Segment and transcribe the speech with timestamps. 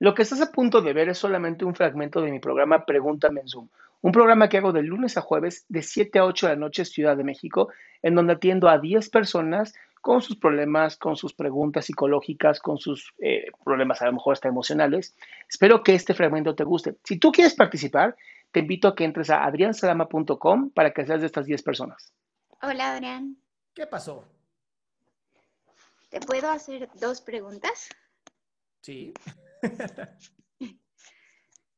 [0.00, 3.42] Lo que estás a punto de ver es solamente un fragmento de mi programa Pregúntame
[3.42, 3.68] en Zoom,
[4.00, 6.86] un programa que hago de lunes a jueves de 7 a 8 de la noche
[6.86, 7.68] Ciudad de México,
[8.00, 13.12] en donde atiendo a 10 personas con sus problemas, con sus preguntas psicológicas, con sus
[13.18, 15.14] eh, problemas a lo mejor hasta emocionales.
[15.46, 16.96] Espero que este fragmento te guste.
[17.04, 18.16] Si tú quieres participar,
[18.52, 22.10] te invito a que entres a adriansalama.com para que seas de estas 10 personas.
[22.62, 23.36] Hola, Adrián.
[23.74, 24.24] ¿Qué pasó?
[26.08, 27.90] ¿Te puedo hacer dos preguntas?
[28.80, 29.12] Sí.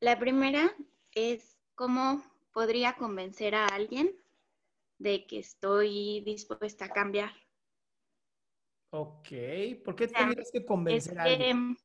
[0.00, 0.74] La primera
[1.12, 4.14] es cómo podría convencer a alguien
[4.98, 7.32] de que estoy dispuesta a cambiar.
[8.90, 9.28] Ok,
[9.84, 11.76] ¿por qué tendrías que convencer a alguien?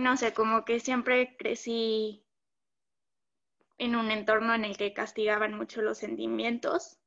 [0.00, 2.24] No sé, como que siempre crecí
[3.76, 6.98] en un entorno en el que castigaban mucho los sentimientos.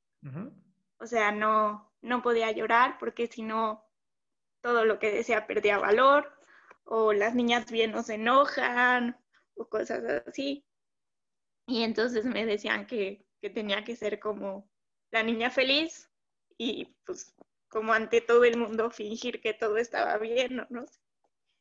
[0.99, 3.83] O sea, no, no podía llorar porque si no,
[4.61, 6.40] todo lo que decía perdía valor
[6.83, 9.17] o las niñas bien no se enojan,
[9.55, 10.65] o cosas así.
[11.67, 14.69] Y entonces me decían que, tenía que ser como
[15.09, 16.11] la niña feliz
[16.57, 17.33] y pues
[17.69, 20.67] como ante todo el mundo fingir que todo estaba bien, ¿no?
[20.69, 20.85] no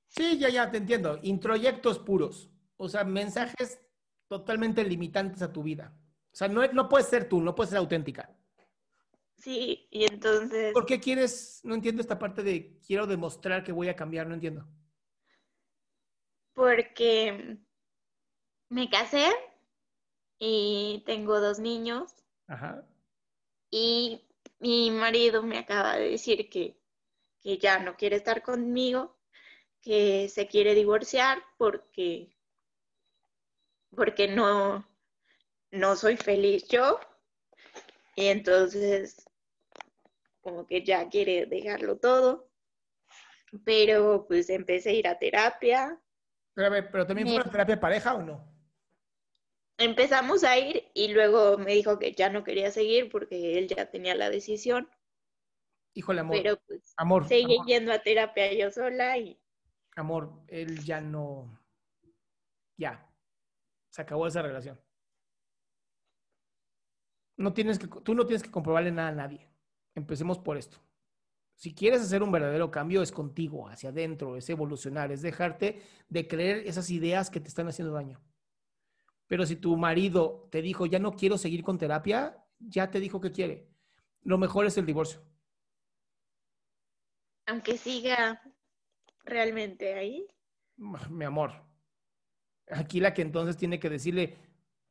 [0.09, 1.19] Sí, ya, ya, te entiendo.
[1.23, 2.51] Introyectos puros.
[2.77, 3.81] O sea, mensajes
[4.29, 5.97] totalmente limitantes a tu vida.
[6.33, 8.37] O sea, no, no puedes ser tú, no puedes ser auténtica.
[9.37, 10.73] Sí, y entonces...
[10.75, 14.35] ¿Por qué quieres, no entiendo esta parte de quiero demostrar que voy a cambiar, no
[14.35, 14.67] entiendo?
[16.61, 17.57] Porque
[18.69, 19.31] me casé
[20.39, 22.15] y tengo dos niños.
[22.49, 22.87] Ajá.
[23.71, 26.77] Y mi marido me acaba de decir que,
[27.43, 29.17] ya no quiere estar conmigo,
[29.81, 32.37] que se quiere divorciar porque,
[33.97, 34.87] porque no,
[35.71, 37.01] no soy feliz yo.
[38.17, 39.27] Y entonces,
[40.43, 42.51] como que ya quiere dejarlo todo.
[43.65, 45.99] Pero pues empecé a ir a terapia
[46.55, 48.51] pero, también fue una terapia pareja o no?
[49.79, 53.91] Empezamos a ir y luego me dijo que ya no quería seguir porque él ya
[53.91, 54.91] tenía la decisión.
[55.95, 56.37] Híjole, amor.
[56.37, 59.41] Pero pues amor, seguí yendo a terapia yo sola y.
[59.97, 61.59] Amor, él ya no.
[62.77, 63.11] Ya.
[63.89, 64.81] Se acabó esa relación.
[67.37, 69.49] No tienes que, tú no tienes que comprobarle nada a nadie.
[69.95, 70.79] Empecemos por esto.
[71.61, 76.27] Si quieres hacer un verdadero cambio, es contigo, hacia adentro, es evolucionar, es dejarte de
[76.27, 78.19] creer esas ideas que te están haciendo daño.
[79.27, 83.21] Pero si tu marido te dijo, ya no quiero seguir con terapia, ya te dijo
[83.21, 83.69] que quiere.
[84.23, 85.21] Lo mejor es el divorcio.
[87.45, 88.41] Aunque siga
[89.25, 90.27] realmente ahí.
[91.11, 91.53] Mi amor,
[92.71, 94.39] aquí la que entonces tiene que decirle,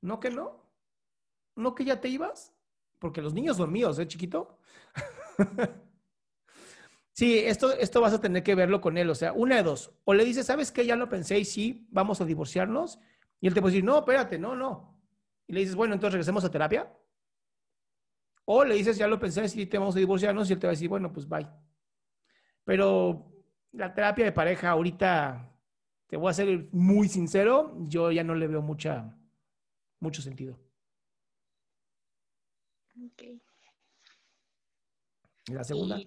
[0.02, 0.72] no que no,
[1.56, 2.54] no que ya te ibas,
[3.00, 4.60] porque los niños son míos, ¿eh, chiquito?
[7.20, 9.10] Sí, esto, esto vas a tener que verlo con él.
[9.10, 9.92] O sea, una de dos.
[10.06, 10.86] O le dices, ¿sabes qué?
[10.86, 12.98] Ya lo pensé y sí, vamos a divorciarnos.
[13.42, 14.98] Y él te puede decir, no, espérate, no, no.
[15.46, 16.90] Y le dices, bueno, entonces regresemos a terapia.
[18.46, 20.50] O le dices, ya lo pensé, sí, te vamos a divorciarnos.
[20.50, 21.46] Y él te va a decir, bueno, pues bye.
[22.64, 23.30] Pero
[23.74, 25.54] la terapia de pareja ahorita,
[26.08, 29.14] te voy a ser muy sincero, yo ya no le veo mucha,
[30.00, 30.58] mucho sentido.
[32.96, 33.24] Ok.
[35.48, 36.00] ¿La segunda?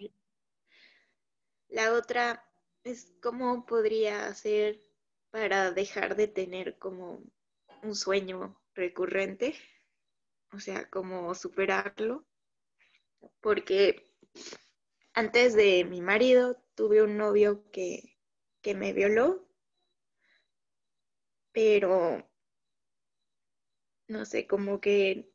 [1.72, 2.44] La otra
[2.84, 4.82] es cómo podría hacer
[5.30, 7.24] para dejar de tener como
[7.82, 9.54] un sueño recurrente,
[10.52, 12.26] o sea, cómo superarlo,
[13.40, 14.06] porque
[15.14, 18.18] antes de mi marido tuve un novio que,
[18.60, 19.48] que me violó,
[21.52, 22.22] pero
[24.08, 25.32] no sé, como que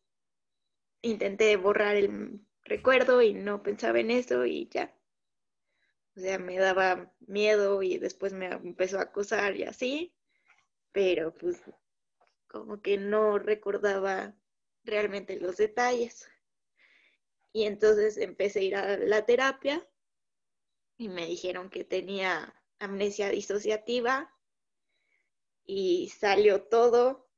[1.01, 4.96] intenté borrar el recuerdo y no pensaba en eso y ya.
[6.17, 10.15] O sea, me daba miedo y después me empezó a acusar y así,
[10.91, 11.61] pero pues
[12.47, 14.35] como que no recordaba
[14.83, 16.27] realmente los detalles.
[17.53, 19.87] Y entonces empecé a ir a la terapia
[20.97, 24.35] y me dijeron que tenía amnesia disociativa
[25.65, 27.29] y salió todo,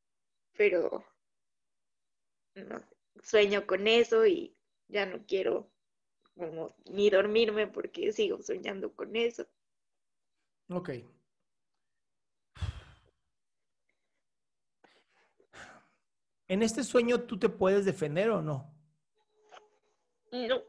[0.53, 1.03] pero
[3.21, 4.55] sueño con eso y
[4.87, 5.69] ya no quiero
[6.39, 9.45] como ni dormirme porque sigo soñando con eso.
[10.69, 10.89] Ok.
[16.47, 18.73] ¿En este sueño tú te puedes defender o no?
[20.31, 20.63] No.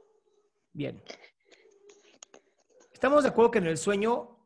[0.73, 1.03] Bien.
[2.93, 4.37] Estamos de acuerdo que en el sueño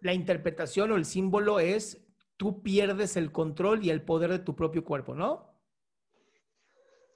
[0.00, 2.04] la interpretación o el símbolo es
[2.36, 5.54] tú pierdes el control y el poder de tu propio cuerpo, ¿no?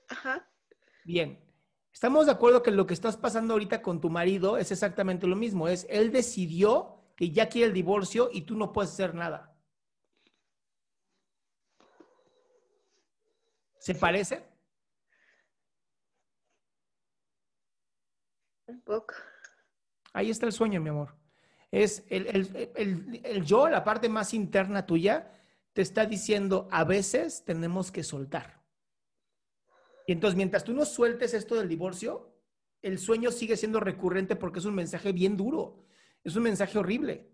[0.08, 0.48] Ajá.
[1.04, 1.47] Bien.
[1.98, 5.34] Estamos de acuerdo que lo que estás pasando ahorita con tu marido es exactamente lo
[5.34, 5.66] mismo.
[5.66, 9.52] Es él decidió que ya quiere el divorcio y tú no puedes hacer nada.
[13.80, 14.46] ¿Se parece?
[18.66, 19.14] Un poco.
[20.12, 21.16] Ahí está el sueño, mi amor.
[21.72, 22.70] Es el,
[23.24, 25.32] el, yo, la parte más interna tuya,
[25.72, 28.57] te está diciendo, a veces tenemos que soltar.
[30.08, 32.34] Y entonces, mientras tú no sueltes esto del divorcio,
[32.80, 35.84] el sueño sigue siendo recurrente porque es un mensaje bien duro,
[36.24, 37.30] es un mensaje horrible,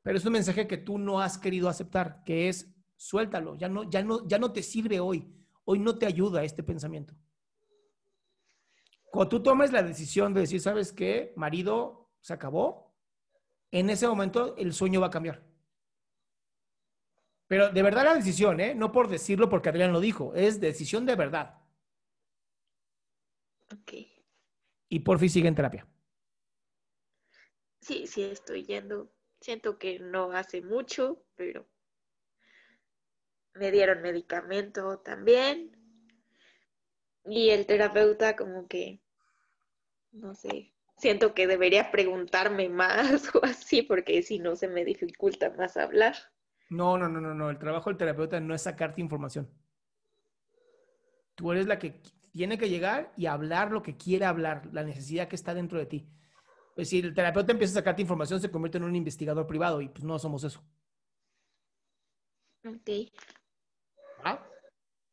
[0.00, 3.82] pero es un mensaje que tú no has querido aceptar, que es suéltalo, ya no,
[3.90, 5.30] ya no, ya no te sirve hoy,
[5.66, 7.14] hoy no te ayuda este pensamiento.
[9.10, 11.34] Cuando tú tomes la decisión de decir, ¿sabes qué?
[11.36, 12.94] Marido, se acabó,
[13.70, 15.46] en ese momento el sueño va a cambiar.
[17.48, 18.74] Pero de verdad la decisión, ¿eh?
[18.74, 21.57] No por decirlo porque Adrián lo dijo, es decisión de verdad.
[23.72, 23.92] Ok.
[24.88, 25.86] Y por fin sigue en terapia.
[27.80, 29.12] Sí, sí, estoy yendo.
[29.40, 31.66] Siento que no hace mucho, pero
[33.54, 35.76] me dieron medicamento también.
[37.24, 39.00] Y el terapeuta como que,
[40.12, 45.50] no sé, siento que debería preguntarme más o así, porque si no se me dificulta
[45.50, 46.14] más hablar.
[46.70, 47.50] No, no, no, no, no.
[47.50, 49.48] El trabajo del terapeuta no es sacarte información.
[51.34, 52.02] Tú eres la que
[52.38, 55.86] tiene que llegar y hablar lo que quiere hablar, la necesidad que está dentro de
[55.86, 56.06] ti.
[56.76, 59.88] Pues si el terapeuta empieza a sacarte información, se convierte en un investigador privado y
[59.88, 60.62] pues no somos eso.
[62.64, 63.10] Ok.
[64.22, 64.38] ¿Ah?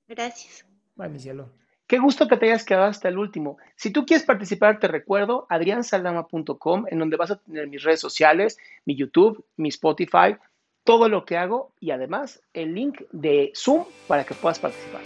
[0.08, 0.68] Gracias.
[1.00, 1.50] Ay, mi cielo.
[1.88, 3.58] Qué gusto que te hayas quedado hasta el último.
[3.76, 8.60] Si tú quieres participar, te recuerdo adriansaldama.com, en donde vas a tener mis redes sociales,
[8.86, 10.38] mi YouTube, mi Spotify,
[10.84, 15.02] todo lo que hago y además el link de Zoom para que puedas participar.